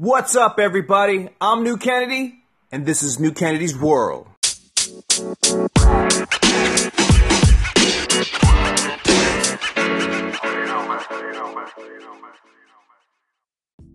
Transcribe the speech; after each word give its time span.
What's 0.00 0.36
up, 0.36 0.60
everybody? 0.60 1.28
I'm 1.40 1.64
New 1.64 1.76
Kennedy, 1.76 2.44
and 2.70 2.86
this 2.86 3.02
is 3.02 3.18
New 3.18 3.32
Kennedy's 3.32 3.76
World. 3.76 4.28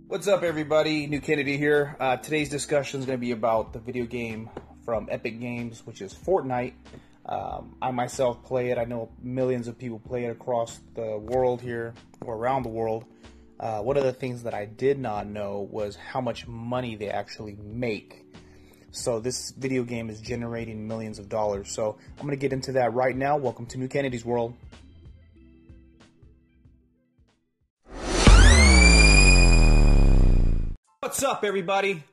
What's 0.08 0.28
up, 0.28 0.44
everybody? 0.44 1.08
New 1.08 1.22
Kennedy 1.22 1.56
here. 1.56 1.96
Uh, 1.98 2.18
today's 2.18 2.50
discussion 2.50 3.00
is 3.00 3.06
going 3.06 3.18
to 3.18 3.22
be 3.22 3.32
about 3.32 3.72
the 3.72 3.80
video 3.80 4.04
game 4.04 4.50
from 4.84 5.08
Epic 5.10 5.40
Games, 5.40 5.86
which 5.86 6.02
is 6.02 6.14
Fortnite. 6.14 6.74
Um, 7.26 7.78
I 7.82 7.92
myself 7.92 8.44
play 8.44 8.72
it. 8.72 8.78
I 8.78 8.84
know 8.84 9.10
millions 9.22 9.70
of 9.70 9.80
people 9.80 10.00
play 10.00 10.26
it 10.26 10.32
across 10.32 10.82
the 10.96 11.18
world 11.18 11.62
here 11.62 11.94
or 12.26 12.36
around 12.36 12.64
the 12.64 12.70
world. 12.70 13.06
Uh, 13.64 13.82
one 13.82 13.96
of 13.96 14.04
the 14.04 14.12
things 14.12 14.44
that 14.44 14.54
I 14.54 14.66
did 14.66 15.00
not 15.00 15.26
know 15.26 15.70
was 15.72 15.96
how 15.96 16.20
much 16.20 16.46
money 16.46 16.98
they 16.98 17.08
actually 17.08 17.56
make. 17.64 18.26
So 18.92 19.22
this 19.22 19.52
video 19.52 19.84
game 19.84 20.10
is 20.10 20.20
generating 20.20 20.86
millions 20.86 21.18
of 21.18 21.30
dollars. 21.30 21.72
So 21.72 21.98
I'm 22.20 22.26
going 22.26 22.32
to 22.32 22.36
get 22.36 22.52
into 22.52 22.74
that 22.74 22.94
right 22.94 23.16
now. 23.16 23.38
Welcome 23.38 23.66
to 23.68 23.78
New 23.78 23.88
Kennedy's 23.88 24.26
World. 24.26 24.54
What's 31.00 31.24
up, 31.24 31.46
everybody? 31.46 32.04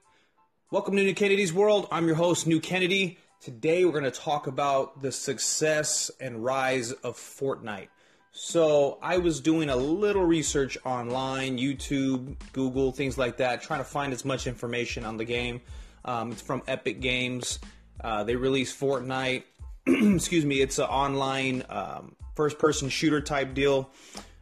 Welcome 0.70 0.95
to 0.95 1.03
New 1.03 1.14
Kennedy's 1.14 1.53
World. 1.53 1.89
I'm 1.91 2.06
your 2.06 2.14
host, 2.14 2.47
New 2.47 2.61
Kennedy. 2.61 3.19
Today 3.41 3.84
we're 3.84 3.91
going 3.91 4.05
to 4.05 4.12
talk 4.12 4.47
about 4.47 5.03
the 5.03 5.11
success 5.11 6.12
and 6.20 6.45
rise 6.45 6.92
of 6.92 7.17
Fortnite. 7.17 7.89
So 8.33 8.98
I 9.02 9.19
was 9.19 9.41
doing 9.41 9.70
a 9.70 9.77
little 9.77 10.25
research 10.25 10.79
online, 10.84 11.59
YouTube, 11.59 12.37
Google, 12.53 12.93
things 12.93 13.19
like 13.19 13.39
that, 13.39 13.61
trying 13.61 13.80
to 13.80 13.84
find 13.84 14.12
as 14.12 14.25
much 14.25 14.47
information 14.47 15.05
on 15.05 15.16
the 15.16 15.25
game. 15.25 15.61
Um, 16.05 16.33
it's 16.33 16.41
from 16.41 16.62
Epic 16.69 17.01
Games. 17.01 17.58
Uh, 18.01 18.23
they 18.23 18.36
released 18.36 18.78
Fortnite. 18.78 19.42
Excuse 19.86 20.45
me. 20.45 20.61
It's 20.61 20.78
an 20.78 20.84
online 20.84 21.64
um, 21.69 22.14
first-person 22.36 22.89
shooter 22.89 23.20
type 23.20 23.53
deal, 23.53 23.91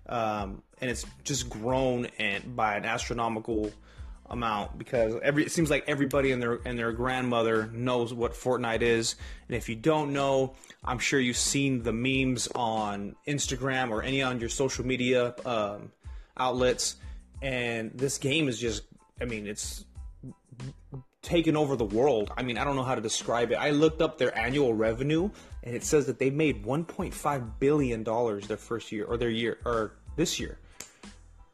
um, 0.06 0.62
and 0.80 0.90
it's 0.90 1.06
just 1.24 1.48
grown 1.48 2.08
and 2.18 2.54
by 2.54 2.76
an 2.76 2.84
astronomical 2.84 3.72
amount 4.30 4.78
because 4.78 5.14
every 5.22 5.44
it 5.44 5.52
seems 5.52 5.70
like 5.70 5.84
everybody 5.86 6.32
and 6.32 6.42
their 6.42 6.60
and 6.64 6.78
their 6.78 6.92
grandmother 6.92 7.66
knows 7.72 8.12
what 8.12 8.32
Fortnite 8.32 8.82
is. 8.82 9.16
And 9.48 9.56
if 9.56 9.68
you 9.68 9.76
don't 9.76 10.12
know, 10.12 10.54
I'm 10.84 10.98
sure 10.98 11.20
you've 11.20 11.36
seen 11.36 11.82
the 11.82 11.92
memes 11.92 12.48
on 12.54 13.16
Instagram 13.26 13.90
or 13.90 14.02
any 14.02 14.22
on 14.22 14.40
your 14.40 14.48
social 14.48 14.86
media 14.86 15.34
um, 15.44 15.92
outlets. 16.36 16.96
And 17.40 17.92
this 17.94 18.18
game 18.18 18.48
is 18.48 18.58
just, 18.58 18.82
I 19.20 19.24
mean, 19.24 19.46
it's 19.46 19.84
taken 21.22 21.56
over 21.56 21.76
the 21.76 21.84
world. 21.84 22.32
I 22.36 22.42
mean, 22.42 22.58
I 22.58 22.64
don't 22.64 22.74
know 22.74 22.82
how 22.82 22.94
to 22.94 23.00
describe 23.00 23.52
it. 23.52 23.56
I 23.56 23.70
looked 23.70 24.02
up 24.02 24.18
their 24.18 24.36
annual 24.36 24.74
revenue, 24.74 25.30
and 25.62 25.74
it 25.74 25.84
says 25.84 26.06
that 26.06 26.18
they 26.18 26.30
made 26.30 26.64
1.5 26.64 27.50
billion 27.60 28.02
dollars 28.02 28.48
their 28.48 28.56
first 28.56 28.90
year 28.90 29.04
or 29.04 29.16
their 29.16 29.30
year 29.30 29.58
or 29.64 29.92
this 30.16 30.40
year 30.40 30.58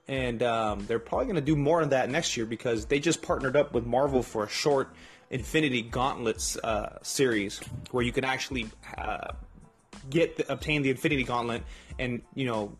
and 0.08 0.42
um, 0.42 0.84
they're 0.86 0.98
probably 0.98 1.26
going 1.26 1.36
to 1.36 1.42
do 1.42 1.56
more 1.56 1.80
of 1.80 1.90
that 1.90 2.10
next 2.10 2.36
year 2.36 2.46
because 2.46 2.86
they 2.86 2.98
just 2.98 3.22
partnered 3.22 3.56
up 3.56 3.72
with 3.72 3.86
Marvel 3.86 4.22
for 4.22 4.44
a 4.44 4.48
short 4.48 4.94
Infinity 5.30 5.82
Gauntlets 5.82 6.56
uh, 6.58 6.98
series 7.02 7.58
where 7.90 8.04
you 8.04 8.12
can 8.12 8.24
actually 8.24 8.66
uh, 8.98 9.32
get 10.10 10.36
the, 10.36 10.52
obtain 10.52 10.82
the 10.82 10.90
Infinity 10.90 11.24
Gauntlet 11.24 11.62
and 11.98 12.22
you 12.34 12.46
know 12.46 12.76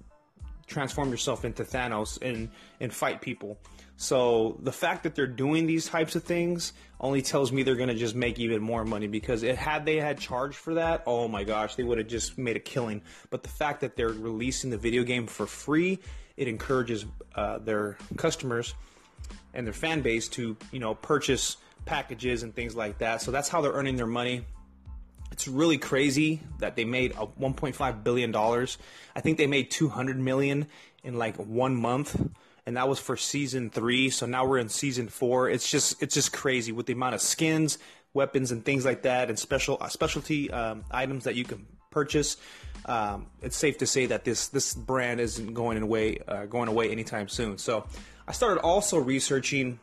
transform 0.67 1.11
yourself 1.11 1.45
into 1.45 1.65
Thanos 1.65 2.19
and 2.23 2.51
and 2.81 2.93
fight 2.93 3.21
people. 3.21 3.59
So 3.97 4.59
the 4.61 4.73
fact 4.73 5.05
that 5.05 5.15
they're 5.15 5.27
doing 5.27 5.67
these 5.67 5.87
types 5.87 6.17
of 6.17 6.25
things 6.25 6.73
only 6.99 7.23
tells 7.23 7.53
me 7.53 7.63
they're 7.63 7.77
going 7.77 7.91
to 7.91 7.95
just 7.95 8.17
make 8.17 8.41
even 8.41 8.61
more 8.61 8.85
money 8.85 9.07
because 9.07 9.45
it 9.45 9.57
had 9.57 9.87
they 9.87 9.97
had 9.97 10.19
charged 10.19 10.57
for 10.57 10.75
that, 10.75 11.05
oh 11.07 11.29
my 11.29 11.45
gosh, 11.45 11.77
they 11.77 11.85
would 11.85 11.99
have 11.99 12.09
just 12.09 12.37
made 12.37 12.57
a 12.57 12.61
killing. 12.61 13.03
But 13.31 13.45
the 13.45 13.51
fact 13.51 13.83
that 13.83 13.95
they're 13.95 14.09
releasing 14.09 14.71
the 14.71 14.79
video 14.79 15.05
game 15.05 15.27
for 15.27 15.47
free 15.47 16.01
it 16.37 16.49
encourages 16.49 17.07
uh, 17.35 17.59
their 17.59 17.97
customers 18.17 18.75
and 19.53 19.67
their 19.67 19.75
fan 19.75 20.03
base 20.03 20.29
to 20.29 20.57
you 20.73 20.79
know 20.79 20.95
purchase 20.95 21.57
packages 21.85 22.43
and 22.43 22.55
things 22.55 22.75
like 22.75 22.99
that. 22.99 23.23
So 23.23 23.31
that's 23.31 23.49
how 23.49 23.61
they're 23.61 23.73
earning 23.73 23.97
their 23.97 24.07
money. 24.07 24.45
It's 25.35 25.49
really 25.49 25.79
crazy 25.79 26.39
that 26.61 26.77
they 26.77 26.85
made 26.85 27.11
a 27.11 27.27
1.5 27.27 28.05
billion 28.05 28.31
dollars. 28.31 28.79
I 29.17 29.21
think 29.21 29.37
they 29.37 29.49
made 29.49 29.69
200 29.69 30.17
million 30.17 30.69
in 31.03 31.19
like 31.19 31.35
one 31.39 31.75
month, 31.75 32.15
and 32.65 32.77
that 32.77 32.89
was 32.89 33.01
for 33.01 33.17
season 33.17 33.69
three. 33.69 34.11
So 34.11 34.27
now 34.27 34.47
we're 34.47 34.59
in 34.59 34.69
season 34.69 35.09
four. 35.09 35.51
It's 35.51 35.69
just 35.69 36.01
it's 36.01 36.15
just 36.15 36.33
crazy 36.33 36.71
with 36.71 36.87
the 36.87 36.93
amount 36.93 37.17
of 37.17 37.21
skins, 37.21 37.79
weapons, 38.13 38.53
and 38.53 38.65
things 38.65 38.85
like 38.85 39.03
that, 39.03 39.29
and 39.29 39.37
special 39.37 39.77
uh, 39.81 39.89
specialty 39.89 40.53
um, 40.53 40.85
items 40.93 41.25
that 41.25 41.35
you 41.35 41.43
can 41.43 41.67
purchase. 41.91 42.37
Um, 42.87 43.27
it's 43.43 43.57
safe 43.57 43.79
to 43.79 43.89
say 43.89 44.07
that 44.07 44.23
this 44.25 44.47
this 44.47 44.73
brand 44.73 45.19
isn't 45.19 45.53
going 45.53 45.83
away 45.83 46.21
uh, 46.29 46.47
going 46.47 46.69
away 46.69 46.93
anytime 46.93 47.27
soon. 47.27 47.59
So 47.59 47.89
I 48.29 48.31
started 48.31 48.61
also 48.61 48.99
researching 48.99 49.81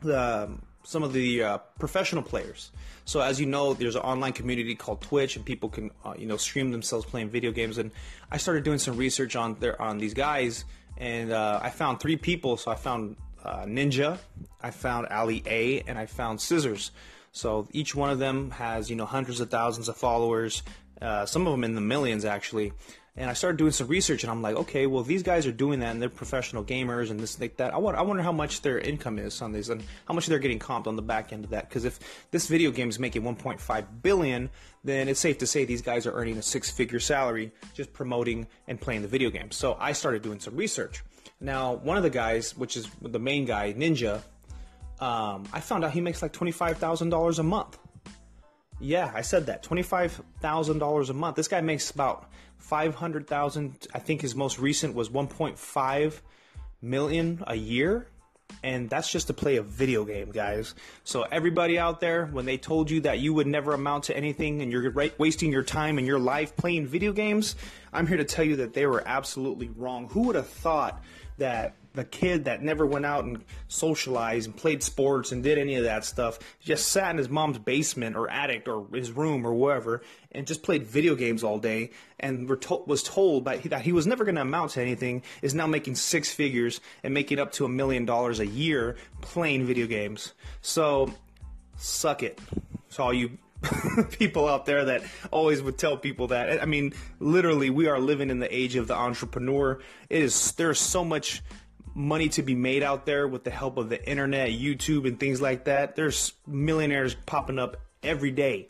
the, 0.00 0.44
um, 0.44 0.62
some 0.86 1.02
of 1.02 1.12
the 1.12 1.42
uh, 1.42 1.58
professional 1.78 2.22
players. 2.22 2.70
So 3.04 3.20
as 3.20 3.40
you 3.40 3.46
know, 3.46 3.74
there's 3.74 3.96
an 3.96 4.02
online 4.02 4.32
community 4.32 4.74
called 4.76 5.02
Twitch, 5.02 5.36
and 5.36 5.44
people 5.44 5.68
can 5.68 5.90
uh, 6.04 6.14
you 6.16 6.26
know 6.26 6.36
stream 6.36 6.70
themselves 6.70 7.04
playing 7.04 7.30
video 7.30 7.50
games. 7.50 7.78
And 7.78 7.90
I 8.30 8.36
started 8.36 8.64
doing 8.64 8.78
some 8.78 8.96
research 8.96 9.36
on 9.36 9.56
their 9.58 9.80
on 9.82 9.98
these 9.98 10.14
guys, 10.14 10.64
and 10.96 11.32
uh, 11.32 11.60
I 11.62 11.70
found 11.70 12.00
three 12.00 12.16
people. 12.16 12.56
So 12.56 12.70
I 12.70 12.76
found 12.76 13.16
uh, 13.44 13.64
Ninja, 13.64 14.18
I 14.62 14.70
found 14.70 15.08
Ali 15.08 15.42
A, 15.46 15.80
and 15.80 15.98
I 15.98 16.06
found 16.06 16.40
Scissors. 16.40 16.92
So 17.32 17.68
each 17.72 17.94
one 17.94 18.10
of 18.10 18.18
them 18.18 18.52
has 18.52 18.88
you 18.88 18.96
know 18.96 19.06
hundreds 19.06 19.40
of 19.40 19.50
thousands 19.50 19.88
of 19.88 19.96
followers 19.96 20.62
uh, 21.00 21.26
some 21.26 21.46
of 21.46 21.52
them 21.52 21.64
in 21.64 21.74
the 21.74 21.80
millions 21.80 22.24
actually. 22.24 22.72
And 23.18 23.30
I 23.30 23.32
started 23.32 23.56
doing 23.56 23.72
some 23.72 23.88
research, 23.88 24.24
and 24.24 24.30
I'm 24.30 24.42
like, 24.42 24.56
okay, 24.56 24.86
well, 24.86 25.02
these 25.02 25.22
guys 25.22 25.46
are 25.46 25.52
doing 25.52 25.80
that, 25.80 25.92
and 25.92 26.02
they're 26.02 26.10
professional 26.10 26.62
gamers, 26.62 27.10
and 27.10 27.18
this, 27.18 27.40
like 27.40 27.56
that. 27.56 27.72
I 27.72 27.78
I 27.78 28.02
wonder 28.02 28.22
how 28.22 28.32
much 28.32 28.60
their 28.60 28.78
income 28.78 29.18
is 29.18 29.40
on 29.40 29.52
these, 29.52 29.70
and 29.70 29.82
how 30.06 30.12
much 30.12 30.26
they're 30.26 30.38
getting 30.38 30.58
comped 30.58 30.86
on 30.86 30.96
the 30.96 31.02
back 31.02 31.32
end 31.32 31.44
of 31.44 31.50
that. 31.50 31.66
Because 31.66 31.86
if 31.86 31.98
this 32.30 32.46
video 32.46 32.70
game 32.70 32.90
is 32.90 32.98
making 32.98 33.22
1.5 33.22 33.86
billion, 34.02 34.50
then 34.84 35.08
it's 35.08 35.18
safe 35.18 35.38
to 35.38 35.46
say 35.46 35.64
these 35.64 35.80
guys 35.80 36.06
are 36.06 36.12
earning 36.12 36.36
a 36.36 36.42
six-figure 36.42 37.00
salary 37.00 37.52
just 37.72 37.90
promoting 37.94 38.46
and 38.68 38.78
playing 38.78 39.00
the 39.00 39.08
video 39.08 39.30
game. 39.30 39.50
So 39.50 39.78
I 39.80 39.92
started 39.92 40.20
doing 40.20 40.38
some 40.38 40.54
research. 40.54 41.02
Now, 41.40 41.72
one 41.72 41.96
of 41.96 42.02
the 42.02 42.10
guys, 42.10 42.54
which 42.54 42.76
is 42.76 42.86
the 43.00 43.18
main 43.18 43.46
guy, 43.46 43.72
Ninja, 43.72 44.22
um, 45.00 45.44
I 45.54 45.60
found 45.60 45.84
out 45.84 45.92
he 45.92 46.02
makes 46.02 46.20
like 46.20 46.32
twenty-five 46.32 46.76
thousand 46.76 47.08
dollars 47.08 47.38
a 47.38 47.42
month. 47.42 47.78
Yeah, 48.78 49.10
I 49.14 49.22
said 49.22 49.46
that. 49.46 49.62
Twenty-five 49.62 50.20
thousand 50.40 50.78
dollars 50.78 51.10
a 51.10 51.14
month. 51.14 51.36
This 51.36 51.48
guy 51.48 51.60
makes 51.60 51.90
about 51.90 52.30
five 52.58 52.94
hundred 52.94 53.26
thousand. 53.26 53.86
I 53.94 53.98
think 53.98 54.20
his 54.20 54.34
most 54.34 54.58
recent 54.58 54.94
was 54.94 55.10
one 55.10 55.28
point 55.28 55.58
five 55.58 56.22
million 56.82 57.42
a 57.46 57.54
year, 57.54 58.06
and 58.62 58.90
that's 58.90 59.10
just 59.10 59.28
to 59.28 59.32
play 59.32 59.56
a 59.56 59.62
video 59.62 60.04
game, 60.04 60.30
guys. 60.30 60.74
So 61.04 61.22
everybody 61.22 61.78
out 61.78 62.00
there, 62.00 62.26
when 62.26 62.44
they 62.44 62.58
told 62.58 62.90
you 62.90 63.00
that 63.02 63.18
you 63.18 63.32
would 63.32 63.46
never 63.46 63.72
amount 63.72 64.04
to 64.04 64.16
anything 64.16 64.60
and 64.60 64.70
you're 64.70 64.92
wasting 65.16 65.50
your 65.50 65.62
time 65.62 65.96
and 65.96 66.06
your 66.06 66.18
life 66.18 66.54
playing 66.54 66.86
video 66.86 67.12
games, 67.12 67.56
I'm 67.94 68.06
here 68.06 68.18
to 68.18 68.24
tell 68.24 68.44
you 68.44 68.56
that 68.56 68.74
they 68.74 68.86
were 68.86 69.02
absolutely 69.06 69.70
wrong. 69.74 70.08
Who 70.10 70.22
would 70.24 70.36
have 70.36 70.48
thought 70.48 71.02
that 71.38 71.74
the 71.96 72.04
kid 72.04 72.44
that 72.44 72.62
never 72.62 72.86
went 72.86 73.04
out 73.04 73.24
and 73.24 73.42
socialized 73.68 74.46
and 74.46 74.56
played 74.56 74.82
sports 74.82 75.32
and 75.32 75.42
did 75.42 75.58
any 75.58 75.74
of 75.76 75.84
that 75.84 76.04
stuff 76.04 76.38
just 76.60 76.88
sat 76.88 77.10
in 77.10 77.18
his 77.18 77.28
mom's 77.28 77.58
basement 77.58 78.16
or 78.16 78.30
attic 78.30 78.68
or 78.68 78.86
his 78.94 79.10
room 79.10 79.44
or 79.46 79.54
wherever 79.54 80.02
and 80.30 80.46
just 80.46 80.62
played 80.62 80.86
video 80.86 81.14
games 81.14 81.42
all 81.42 81.58
day 81.58 81.90
and 82.20 82.48
to- 82.60 82.84
was 82.86 83.02
told 83.02 83.46
that 83.46 83.60
he, 83.60 83.68
that 83.70 83.82
he 83.82 83.92
was 83.92 84.06
never 84.06 84.24
going 84.24 84.34
to 84.34 84.42
amount 84.42 84.72
to 84.72 84.80
anything 84.80 85.22
is 85.42 85.54
now 85.54 85.66
making 85.66 85.94
six 85.94 86.30
figures 86.30 86.80
and 87.02 87.12
making 87.12 87.38
up 87.38 87.50
to 87.50 87.64
a 87.64 87.68
million 87.68 88.04
dollars 88.04 88.38
a 88.38 88.46
year 88.46 88.96
playing 89.22 89.64
video 89.64 89.86
games 89.86 90.34
so 90.60 91.12
suck 91.76 92.22
it 92.22 92.38
so 92.90 93.04
all 93.04 93.12
you 93.12 93.38
people 94.10 94.48
out 94.48 94.66
there 94.66 94.84
that 94.84 95.02
always 95.30 95.62
would 95.62 95.78
tell 95.78 95.96
people 95.96 96.28
that. 96.28 96.62
I 96.62 96.66
mean, 96.66 96.92
literally, 97.20 97.70
we 97.70 97.88
are 97.88 97.98
living 97.98 98.30
in 98.30 98.38
the 98.38 98.54
age 98.54 98.76
of 98.76 98.86
the 98.86 98.94
entrepreneur. 98.94 99.80
It 100.10 100.22
is 100.22 100.52
there's 100.52 100.78
so 100.78 101.04
much 101.04 101.42
money 101.96 102.28
to 102.28 102.42
be 102.42 102.54
made 102.54 102.82
out 102.82 103.06
there 103.06 103.26
with 103.26 103.42
the 103.42 103.50
help 103.50 103.78
of 103.78 103.88
the 103.88 104.08
internet, 104.08 104.50
YouTube, 104.50 105.08
and 105.08 105.18
things 105.18 105.40
like 105.40 105.64
that. 105.64 105.96
There's 105.96 106.34
millionaires 106.46 107.14
popping 107.14 107.58
up 107.58 107.78
every 108.02 108.30
day. 108.30 108.68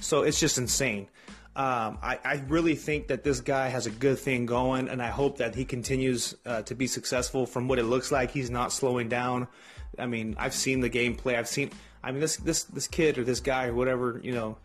So 0.00 0.22
it's 0.22 0.38
just 0.38 0.58
insane. 0.58 1.08
Um, 1.56 1.98
I, 2.02 2.18
I, 2.22 2.44
really 2.46 2.76
think 2.76 3.08
that 3.08 3.24
this 3.24 3.40
guy 3.40 3.68
has 3.68 3.86
a 3.86 3.90
good 3.90 4.18
thing 4.18 4.46
going, 4.46 4.88
and 4.88 5.02
I 5.02 5.08
hope 5.08 5.38
that 5.38 5.54
he 5.54 5.64
continues 5.64 6.34
uh, 6.46 6.62
to 6.62 6.74
be 6.76 6.86
successful. 6.86 7.44
From 7.44 7.66
what 7.66 7.78
it 7.78 7.84
looks 7.84 8.12
like, 8.12 8.30
he's 8.30 8.50
not 8.50 8.72
slowing 8.72 9.08
down. 9.08 9.48
I 9.98 10.06
mean, 10.06 10.36
I've 10.38 10.54
seen 10.54 10.80
the 10.80 10.88
gameplay. 10.88 11.36
I've 11.36 11.48
seen. 11.48 11.70
I 12.04 12.12
mean, 12.12 12.20
this 12.20 12.36
this 12.36 12.64
this 12.64 12.86
kid 12.86 13.18
or 13.18 13.24
this 13.24 13.40
guy 13.40 13.66
or 13.66 13.74
whatever, 13.74 14.20
you 14.22 14.32
know, 14.32 14.58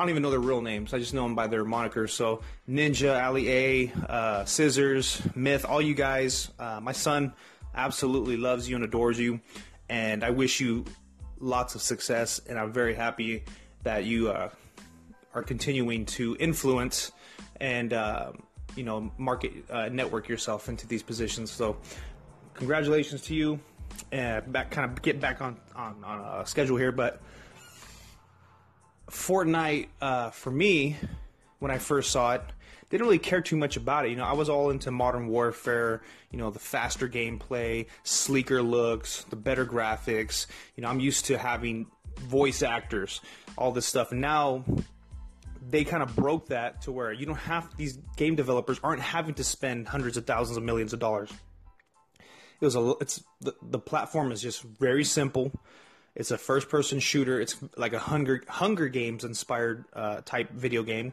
I 0.00 0.02
don't 0.02 0.10
even 0.12 0.22
know 0.22 0.30
their 0.30 0.40
real 0.40 0.62
names. 0.62 0.94
I 0.94 0.98
just 0.98 1.12
know 1.12 1.24
them 1.24 1.34
by 1.34 1.46
their 1.46 1.62
monikers. 1.62 2.08
So 2.08 2.40
Ninja, 2.66 3.22
Ali 3.22 3.50
A, 3.50 3.92
uh, 4.08 4.44
Scissors, 4.46 5.20
Myth, 5.34 5.66
all 5.68 5.82
you 5.82 5.92
guys. 5.92 6.50
Uh, 6.58 6.80
my 6.80 6.92
son 6.92 7.34
absolutely 7.74 8.38
loves 8.38 8.66
you 8.66 8.76
and 8.76 8.84
adores 8.86 9.20
you, 9.20 9.42
and 9.90 10.24
I 10.24 10.30
wish 10.30 10.58
you 10.58 10.86
lots 11.38 11.74
of 11.74 11.82
success. 11.82 12.40
And 12.48 12.58
I'm 12.58 12.72
very 12.72 12.94
happy 12.94 13.44
that 13.82 14.04
you 14.04 14.30
uh, 14.30 14.48
are 15.34 15.42
continuing 15.42 16.06
to 16.06 16.34
influence 16.40 17.12
and 17.60 17.92
uh, 17.92 18.32
you 18.76 18.84
know 18.84 19.12
market 19.18 19.52
uh, 19.68 19.90
network 19.90 20.30
yourself 20.30 20.70
into 20.70 20.86
these 20.86 21.02
positions. 21.02 21.50
So 21.50 21.76
congratulations 22.54 23.20
to 23.24 23.34
you. 23.34 23.60
And 24.12 24.50
back 24.50 24.70
kind 24.70 24.90
of 24.90 25.02
get 25.02 25.20
back 25.20 25.42
on 25.42 25.58
on, 25.76 26.02
on 26.02 26.46
schedule 26.46 26.78
here, 26.78 26.90
but 26.90 27.20
Fortnite 29.10 29.88
uh, 30.00 30.30
for 30.30 30.50
me 30.50 30.96
when 31.58 31.70
I 31.70 31.78
first 31.78 32.10
saw 32.10 32.32
it 32.34 32.42
didn't 32.90 33.06
really 33.06 33.18
care 33.18 33.40
too 33.40 33.56
much 33.56 33.76
about 33.76 34.04
it. 34.04 34.10
You 34.10 34.16
know, 34.16 34.24
I 34.24 34.32
was 34.32 34.48
all 34.48 34.70
into 34.70 34.90
Modern 34.90 35.28
Warfare, 35.28 36.02
you 36.32 36.38
know, 36.38 36.50
the 36.50 36.58
faster 36.58 37.08
gameplay, 37.08 37.86
sleeker 38.02 38.62
looks, 38.62 39.24
the 39.30 39.36
better 39.36 39.64
graphics. 39.64 40.46
You 40.76 40.82
know, 40.82 40.88
I'm 40.88 40.98
used 40.98 41.26
to 41.26 41.38
having 41.38 41.86
voice 42.18 42.62
actors, 42.62 43.20
all 43.56 43.70
this 43.70 43.86
stuff. 43.86 44.10
And 44.10 44.20
now 44.20 44.64
they 45.68 45.84
kind 45.84 46.02
of 46.02 46.16
broke 46.16 46.48
that 46.48 46.82
to 46.82 46.92
where 46.92 47.12
you 47.12 47.26
don't 47.26 47.36
have 47.36 47.76
these 47.76 47.96
game 48.16 48.34
developers 48.34 48.80
aren't 48.82 49.02
having 49.02 49.34
to 49.34 49.44
spend 49.44 49.86
hundreds 49.86 50.16
of 50.16 50.26
thousands 50.26 50.56
of 50.56 50.64
millions 50.64 50.92
of 50.92 50.98
dollars. 50.98 51.30
It 52.60 52.64
was 52.64 52.74
a 52.74 52.94
it's 53.00 53.22
the, 53.40 53.54
the 53.62 53.78
platform 53.78 54.32
is 54.32 54.42
just 54.42 54.62
very 54.62 55.04
simple. 55.04 55.52
It's 56.14 56.30
a 56.30 56.38
first 56.38 56.68
person 56.68 57.00
shooter. 57.00 57.40
It's 57.40 57.56
like 57.76 57.92
a 57.92 57.98
Hunger 57.98 58.42
Hunger 58.48 58.88
Games 58.88 59.24
inspired 59.24 59.84
uh, 59.92 60.20
type 60.24 60.50
video 60.50 60.82
game, 60.82 61.12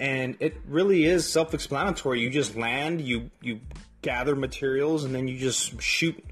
and 0.00 0.36
it 0.40 0.56
really 0.66 1.04
is 1.04 1.28
self 1.28 1.54
explanatory. 1.54 2.20
You 2.20 2.30
just 2.30 2.56
land, 2.56 3.00
you 3.00 3.30
you 3.42 3.60
gather 4.02 4.34
materials, 4.34 5.04
and 5.04 5.14
then 5.14 5.28
you 5.28 5.38
just 5.38 5.80
shoot 5.80 6.22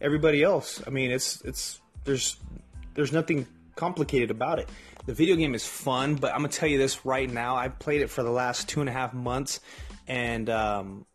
everybody 0.00 0.42
else. 0.42 0.82
I 0.86 0.90
mean, 0.90 1.10
it's 1.10 1.40
it's 1.42 1.80
there's 2.04 2.36
there's 2.94 3.12
nothing 3.12 3.46
complicated 3.74 4.30
about 4.30 4.58
it. 4.58 4.68
The 5.06 5.14
video 5.14 5.36
game 5.36 5.54
is 5.54 5.66
fun, 5.66 6.14
but 6.14 6.32
I'm 6.32 6.38
gonna 6.38 6.48
tell 6.48 6.68
you 6.68 6.78
this 6.78 7.04
right 7.04 7.30
now. 7.30 7.56
I've 7.56 7.78
played 7.78 8.00
it 8.00 8.10
for 8.10 8.22
the 8.22 8.30
last 8.30 8.68
two 8.68 8.80
and 8.80 8.88
a 8.88 8.92
half 8.92 9.12
months, 9.12 9.60
and 10.06 10.48
um, 10.48 11.06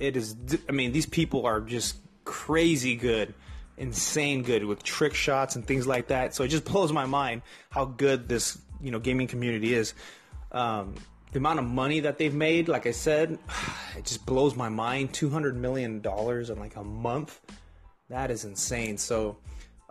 it 0.00 0.16
is. 0.16 0.34
I 0.68 0.72
mean, 0.72 0.92
these 0.92 1.06
people 1.06 1.46
are 1.46 1.60
just 1.60 1.98
crazy 2.24 2.96
good, 2.96 3.34
insane 3.78 4.42
good 4.42 4.64
with 4.64 4.82
trick 4.82 5.14
shots 5.14 5.56
and 5.56 5.66
things 5.66 5.86
like 5.86 6.08
that. 6.08 6.34
So 6.34 6.44
it 6.44 6.48
just 6.48 6.64
blows 6.72 6.92
my 6.92 7.06
mind 7.06 7.42
how 7.70 7.84
good 7.84 8.28
this 8.28 8.58
you 8.80 8.90
know 8.90 8.98
gaming 8.98 9.26
community 9.26 9.74
is. 9.74 9.94
Um, 10.52 10.94
the 11.32 11.38
amount 11.38 11.58
of 11.58 11.66
money 11.66 12.00
that 12.00 12.18
they've 12.18 12.34
made, 12.34 12.68
like 12.68 12.86
I 12.86 12.92
said, 12.92 13.38
it 13.96 14.04
just 14.04 14.24
blows 14.26 14.56
my 14.56 14.68
mind. 14.68 15.12
Two 15.12 15.30
hundred 15.30 15.56
million 15.56 16.00
dollars 16.00 16.50
in 16.50 16.58
like 16.58 16.76
a 16.76 16.84
month. 16.84 17.40
That 18.08 18.30
is 18.30 18.44
insane. 18.44 18.98
So 18.98 19.36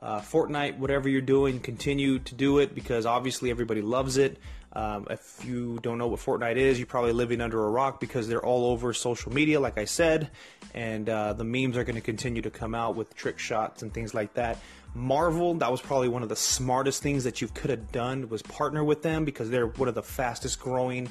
uh, 0.02 0.22
Fortnite, 0.22 0.78
whatever 0.78 1.10
you're 1.10 1.22
doing, 1.22 1.60
continue 1.60 2.20
to 2.20 2.36
do 2.36 2.60
it 2.60 2.74
because 2.76 3.06
obviously 3.06 3.50
everybody 3.50 3.82
loves 3.82 4.18
it. 4.18 4.38
Um, 4.76 5.08
if 5.10 5.44
you 5.46 5.80
don't 5.82 5.98
know 5.98 6.08
what 6.08 6.20
Fortnite 6.20 6.58
is, 6.58 6.78
you're 6.78 6.86
probably 6.86 7.14
living 7.14 7.40
under 7.40 7.64
a 7.66 7.70
rock 7.70 8.02
because 8.02 8.28
they're 8.28 8.46
all 8.46 8.66
over 8.72 8.94
social 8.94 9.34
media, 9.34 9.60
like 9.60 9.78
I 9.78 9.86
said, 9.86 10.30
and 10.74 11.10
uh, 11.10 11.32
the 11.34 11.46
memes 11.46 11.78
are 11.78 11.86
going 11.86 11.96
to 11.96 12.02
continue 12.02 12.42
to 12.42 12.50
come 12.50 12.76
out 12.76 12.96
with 12.96 13.16
trick 13.16 13.40
shots 13.40 13.84
and 13.84 13.94
things 13.94 14.14
like 14.14 14.34
that. 14.34 14.60
Marvel, 14.94 15.54
that 15.56 15.72
was 15.72 15.82
probably 15.82 16.10
one 16.10 16.24
of 16.24 16.30
the 16.30 16.36
smartest 16.36 17.02
things 17.02 17.24
that 17.24 17.42
you 17.42 17.48
could 17.48 17.70
have 17.70 17.92
done 17.92 18.28
was 18.28 18.42
partner 18.42 18.84
with 18.84 19.02
them 19.02 19.24
because 19.24 19.50
they're 19.50 19.68
one 19.68 19.88
of 19.88 19.96
the 19.96 20.04
fastest 20.04 20.60
growing 20.60 21.10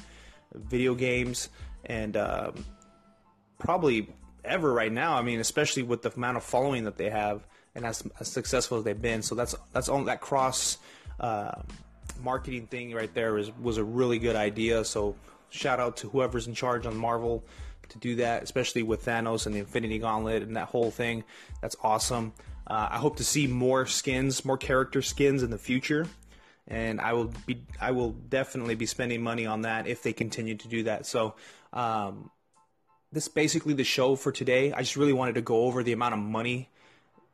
video 0.53 0.93
games 0.93 1.49
and 1.85 2.17
um, 2.17 2.65
probably 3.57 4.07
ever 4.43 4.71
right 4.71 4.91
now. 4.91 5.15
I 5.15 5.23
mean, 5.23 5.39
especially 5.39 5.83
with 5.83 6.03
the 6.03 6.11
amount 6.13 6.37
of 6.37 6.43
following 6.43 6.83
that 6.83 6.97
they 6.97 7.09
have 7.09 7.45
and 7.73 7.85
as, 7.85 8.03
as 8.19 8.27
successful 8.27 8.77
as 8.77 8.83
they've 8.83 9.01
been. 9.01 9.21
So 9.21 9.35
that's 9.35 9.55
that's 9.73 9.89
on 9.89 10.05
that 10.05 10.21
cross 10.21 10.77
uh, 11.19 11.61
marketing 12.21 12.67
thing 12.67 12.93
right 12.93 13.13
there 13.13 13.37
is 13.37 13.51
was 13.61 13.77
a 13.77 13.83
really 13.83 14.19
good 14.19 14.35
idea. 14.35 14.83
So 14.85 15.15
shout 15.49 15.79
out 15.79 15.97
to 15.97 16.09
whoever's 16.09 16.47
in 16.47 16.53
charge 16.53 16.85
on 16.85 16.95
Marvel 16.95 17.43
to 17.89 17.97
do 17.99 18.15
that, 18.15 18.43
especially 18.43 18.83
with 18.83 19.05
Thanos 19.05 19.45
and 19.45 19.55
the 19.55 19.59
Infinity 19.59 19.99
Gauntlet 19.99 20.43
and 20.43 20.55
that 20.55 20.67
whole 20.67 20.91
thing. 20.91 21.23
That's 21.61 21.75
awesome. 21.83 22.33
Uh, 22.67 22.87
I 22.91 22.97
hope 22.97 23.17
to 23.17 23.23
see 23.23 23.45
more 23.45 23.85
skins, 23.85 24.43
more 24.43 24.57
character 24.57 25.01
skins 25.01 25.43
in 25.43 25.51
the 25.51 25.57
future, 25.57 26.07
and 26.67 26.99
I 26.99 27.13
will 27.13 27.31
be 27.45 27.61
I 27.79 27.91
will 27.91 28.11
definitely 28.11 28.75
be 28.75 28.85
spending 28.85 29.21
money 29.21 29.45
on 29.45 29.61
that 29.61 29.87
if 29.87 30.01
they 30.03 30.13
continue 30.13 30.55
to 30.55 30.67
do 30.67 30.83
that. 30.83 31.05
So. 31.05 31.35
Um, 31.73 32.31
this 33.11 33.27
is 33.27 33.33
basically 33.33 33.73
the 33.73 33.83
show 33.85 34.17
for 34.17 34.33
today. 34.33 34.73
I 34.73 34.79
just 34.79 34.97
really 34.97 35.13
wanted 35.13 35.35
to 35.35 35.41
go 35.41 35.63
over 35.63 35.83
the 35.83 35.93
amount 35.93 36.15
of 36.15 36.19
money 36.19 36.69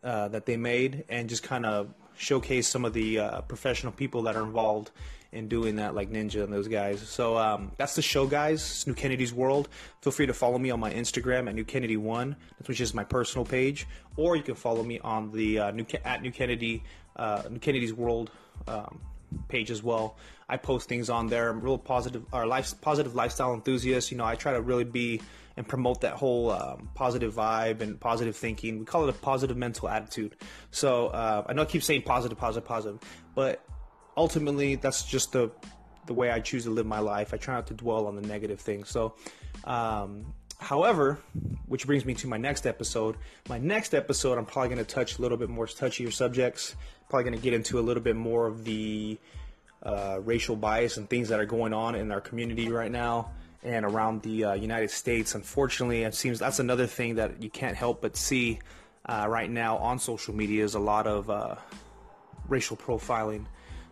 uh, 0.04 0.28
that 0.28 0.46
they 0.46 0.56
made 0.56 1.06
and 1.10 1.28
just 1.28 1.42
kind 1.44 1.66
of 1.66 1.94
showcase 2.22 2.68
some 2.68 2.86
of 2.86 2.94
the 2.94 3.20
uh, 3.20 3.42
professional 3.42 3.92
people 3.92 4.24
that 4.24 4.36
are 4.36 4.44
involved 4.44 4.92
in 5.32 5.48
doing 5.48 5.78
that, 5.78 5.96
like 5.96 6.12
Ninja 6.12 6.44
and 6.44 6.52
those 6.52 6.68
guys. 6.68 7.02
So 7.02 7.38
um, 7.38 7.72
that's 7.78 7.96
the 7.96 8.02
show, 8.02 8.28
guys. 8.28 8.60
It's 8.62 8.88
New 8.88 8.94
Kennedy's 8.94 9.34
World. 9.34 9.70
Feel 10.02 10.12
free 10.12 10.28
to 10.28 10.34
follow 10.34 10.58
me 10.58 10.72
on 10.72 10.80
my 10.80 10.94
Instagram 10.94 11.48
at 11.48 11.56
New 11.56 11.64
Kennedy 11.64 11.98
One, 11.98 12.36
which 12.66 12.82
is 12.82 12.94
my 12.94 13.04
personal 13.04 13.46
page, 13.46 13.88
or 14.18 14.36
you 14.36 14.44
can 14.44 14.56
follow 14.56 14.84
me 14.84 15.00
on 15.00 15.32
the 15.32 15.60
uh, 15.60 15.72
New 15.72 15.86
at 16.06 16.22
New 16.22 16.32
Kennedy 16.32 16.84
uh, 17.16 17.44
New 17.50 17.60
Kennedy's 17.60 17.94
World 17.94 18.30
um, 18.68 19.00
page 19.48 19.72
as 19.72 19.82
well. 19.82 20.18
I 20.48 20.58
post 20.58 20.90
things 20.90 21.10
on 21.10 21.28
there. 21.28 21.50
I'm 21.50 21.62
real 21.62 21.78
positive, 21.78 22.26
or 22.34 22.46
life, 22.46 22.74
positive 22.82 23.16
lifestyle 23.16 23.54
enthusiast. 23.54 24.12
You 24.12 24.18
know, 24.18 24.26
I 24.26 24.36
try 24.36 24.52
to 24.52 24.62
really 24.62 24.84
be 24.84 25.22
and 25.62 25.68
promote 25.68 26.02
that 26.02 26.14
whole 26.14 26.50
um, 26.50 26.90
positive 26.96 27.36
vibe 27.36 27.82
and 27.82 28.00
positive 28.00 28.36
thinking. 28.36 28.80
We 28.80 28.86
call 28.86 29.04
it 29.04 29.10
a 29.12 29.14
positive 29.14 29.56
mental 29.56 29.88
attitude. 29.88 30.36
So 30.72 31.08
uh, 31.08 31.44
I 31.48 31.54
know 31.54 31.62
I 31.62 31.66
keep 31.66 31.84
saying 31.84 32.02
positive, 32.02 32.36
positive, 32.36 32.68
positive, 32.68 33.00
but 33.36 33.64
ultimately 34.18 34.76
that's 34.76 35.04
just 35.04 35.34
the 35.34 35.52
the 36.08 36.14
way 36.14 36.32
I 36.32 36.40
choose 36.40 36.64
to 36.64 36.72
live 36.72 36.88
my 36.88 36.98
life. 36.98 37.32
I 37.32 37.38
try 37.38 37.54
not 37.54 37.68
to 37.68 37.76
dwell 37.76 38.08
on 38.08 38.16
the 38.16 38.24
negative 38.24 38.60
things. 38.60 38.90
So. 38.90 39.16
Um, 39.64 40.34
However, 40.60 41.18
which 41.66 41.88
brings 41.88 42.06
me 42.06 42.14
to 42.14 42.28
my 42.28 42.38
next 42.38 42.68
episode. 42.68 43.18
My 43.50 43.58
next 43.58 43.96
episode, 43.96 44.38
I'm 44.38 44.46
probably 44.46 44.70
going 44.76 44.86
to 44.86 44.94
touch 44.94 45.18
a 45.18 45.22
little 45.24 45.36
bit 45.36 45.50
more 45.50 45.66
touchier 45.66 46.14
subjects. 46.14 46.76
Probably 47.10 47.24
going 47.24 47.36
to 47.36 47.42
get 47.42 47.56
into 47.56 47.80
a 47.80 47.82
little 47.82 48.04
bit 48.04 48.16
more 48.16 48.46
of 48.46 48.64
the 48.64 49.18
uh, 49.82 50.20
racial 50.22 50.56
bias 50.56 50.98
and 50.98 51.10
things 51.10 51.30
that 51.30 51.40
are 51.40 51.48
going 51.48 51.74
on 51.74 51.96
in 51.96 52.12
our 52.12 52.22
community 52.22 52.70
right 52.70 52.92
now 52.92 53.32
and 53.64 53.86
around 53.86 54.22
the 54.24 54.46
uh, 54.46 54.54
United 54.54 54.92
States. 54.92 55.36
Unfortunately, 55.36 56.04
it 56.04 56.16
seems 56.16 56.40
that's 56.40 56.60
another 56.60 56.88
thing 56.88 57.16
that 57.16 57.42
you 57.42 57.50
can't 57.50 57.76
help 57.76 58.02
but 58.02 58.16
see 58.16 58.60
uh, 59.06 59.26
right 59.30 59.50
now 59.50 59.78
on 59.78 60.00
social 60.00 60.34
media 60.34 60.64
is 60.64 60.76
a 60.76 60.80
lot 60.80 61.08
of 61.08 61.30
uh, 61.30 61.56
racial 62.48 62.78
profiling, 62.78 63.46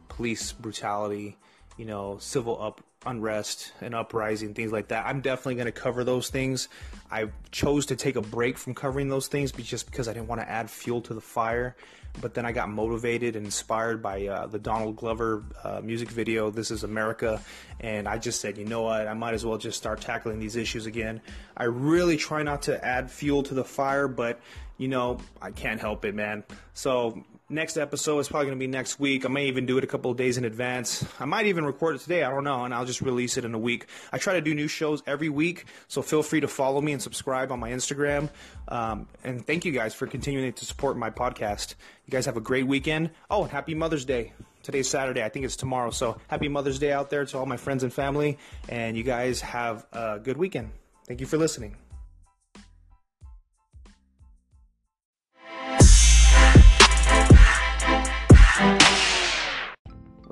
police 0.08 0.52
brutality, 0.52 1.38
you 1.78 1.86
know, 1.86 2.18
civil 2.20 2.62
up 2.62 2.82
unrest 3.06 3.72
and 3.82 3.96
uprising, 3.96 4.54
things 4.54 4.72
like 4.72 4.90
that. 4.90 5.06
I'm 5.06 5.22
definitely 5.22 5.56
going 5.56 5.68
to 5.68 5.72
cover 5.72 6.04
those 6.04 6.30
things. 6.30 6.68
I 7.10 7.30
chose 7.52 7.86
to 7.88 7.96
take 7.96 8.16
a 8.16 8.22
break 8.22 8.58
from 8.58 8.74
covering 8.74 9.10
those 9.10 9.28
things 9.28 9.52
just 9.52 9.86
because 9.86 10.08
I 10.08 10.14
didn't 10.14 10.28
want 10.28 10.42
to 10.42 10.50
add 10.50 10.70
fuel 10.70 11.02
to 11.02 11.14
the 11.14 11.22
fire. 11.22 11.76
But 12.22 12.34
then 12.34 12.46
I 12.46 12.52
got 12.52 12.70
motivated 12.70 13.36
and 13.36 13.46
inspired 13.46 14.02
by 14.02 14.26
uh, 14.26 14.48
the 14.48 14.60
Donald 14.60 14.96
Glover 14.96 15.44
uh, 15.64 15.80
music 15.82 16.10
video, 16.10 16.50
This 16.50 16.72
Is 16.72 16.84
America. 16.84 17.42
And 17.80 18.08
I 18.08 18.18
just 18.18 18.42
said, 18.42 18.58
you 18.58 18.66
know 18.66 18.82
what, 18.82 19.08
I 19.08 19.14
might 19.14 19.34
as 19.34 19.46
well 19.46 19.58
just 19.58 19.78
start 19.78 20.02
tackling 20.02 20.40
these 20.40 20.56
issues 20.56 20.86
again. 20.86 21.22
I 21.56 21.66
really 21.66 22.18
try 22.18 22.44
not 22.44 22.64
to 22.64 22.84
add 22.84 23.10
fuel 23.12 23.44
to 23.44 23.54
the 23.54 23.64
fire, 23.64 24.08
but 24.08 24.42
you 24.80 24.88
know, 24.88 25.20
I 25.40 25.52
can't 25.52 25.80
help 25.80 26.06
it, 26.06 26.16
man. 26.16 26.44
So 26.74 27.24
next 27.50 27.78
episode 27.78 28.20
is 28.20 28.30
probably 28.30 28.48
going 28.48 28.58
to 28.58 28.60
be 28.60 28.68
next 28.68 29.00
week. 29.00 29.26
I 29.26 29.28
may 29.28 29.48
even 29.48 29.66
do 29.66 29.78
it 29.78 29.84
a 29.84 29.88
couple 29.88 30.10
of 30.10 30.18
days 30.18 30.38
in 30.38 30.46
advance. 30.46 31.06
I 31.20 31.26
might 31.26 31.48
even 31.48 31.66
record 31.66 31.98
it 31.98 32.00
today. 32.00 32.24
I 32.24 32.32
don't 32.32 32.46
know, 32.46 32.64
and 32.64 32.74
I'll 32.74 32.86
just 32.86 33.02
release 33.02 33.38
it 33.38 33.44
in 33.44 33.54
a 33.54 33.60
week. 33.60 33.88
I 34.14 34.18
try 34.18 34.34
to 34.34 34.42
do 34.42 34.56
new 34.56 34.70
shows 34.70 35.04
every 35.06 35.30
week, 35.30 35.66
so 35.90 36.02
feel 36.02 36.24
free 36.24 36.40
to 36.40 36.48
follow 36.48 36.80
me 36.80 36.94
and 36.94 37.02
subscribe 37.02 37.52
on 37.52 37.60
my 37.60 37.72
Instagram. 37.72 38.30
Um, 38.70 39.08
and 39.24 39.46
thank 39.46 39.66
you 39.66 39.74
guys 39.74 39.94
for 39.94 40.08
continuing 40.08 40.54
to 40.54 40.66
support 40.66 40.98
my 40.98 41.10
podcast. 41.10 41.76
You 42.06 42.12
guys 42.12 42.26
have 42.26 42.38
a 42.38 42.42
great 42.42 42.66
weekend. 42.66 43.12
Oh, 43.30 43.44
and 43.44 43.52
happy 43.52 43.76
Mother's 43.76 44.06
Day. 44.06 44.32
Today's 44.64 44.90
Saturday. 44.90 45.24
I 45.24 45.30
think 45.30 45.46
it's 45.46 45.56
tomorrow. 45.56 45.90
So 45.90 46.18
happy 46.28 46.48
Mother's 46.48 46.80
Day 46.80 46.92
out 46.92 47.10
there 47.10 47.26
to 47.26 47.38
all 47.38 47.46
my 47.46 47.58
friends 47.58 47.84
and 47.84 47.92
family. 47.92 48.38
And 48.70 48.96
you 48.96 49.04
guys 49.04 49.42
have 49.42 49.86
a 49.92 50.20
good 50.20 50.38
weekend. 50.38 50.72
Thank 51.08 51.22
you 51.22 51.28
for 51.28 51.38
listening. 51.38 51.76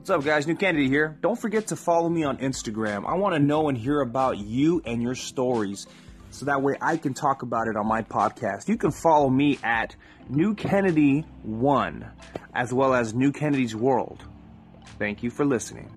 What's 0.08 0.20
up, 0.20 0.26
guys? 0.26 0.48
New 0.48 0.56
Kennedy 0.56 0.88
here. 0.88 1.18
Don't 1.20 1.38
forget 1.38 1.68
to 1.68 1.76
follow 1.76 2.08
me 2.08 2.24
on 2.24 2.38
Instagram. 2.38 3.06
I 3.06 3.16
want 3.16 3.36
to 3.36 3.40
know 3.40 3.68
and 3.68 3.78
hear 3.78 4.00
about 4.00 4.38
you 4.38 4.82
and 4.86 5.04
your 5.04 5.16
stories 5.16 5.86
so 6.32 6.46
that 6.46 6.62
way 6.62 6.78
I 6.82 6.96
can 6.96 7.14
talk 7.14 7.42
about 7.42 7.68
it 7.68 7.76
on 7.76 7.86
my 7.86 8.04
podcast. 8.04 8.70
You 8.70 8.78
can 8.78 8.92
follow 8.92 9.30
me 9.30 9.60
at 9.64 9.98
New 10.30 10.56
Kennedy 10.56 11.26
1 11.44 12.10
as 12.56 12.74
well 12.74 12.94
as 12.94 13.14
New 13.14 13.34
Kennedy's 13.34 13.76
World. 13.76 14.24
Thank 14.98 15.24
you 15.24 15.30
for 15.30 15.44
listening. 15.44 15.97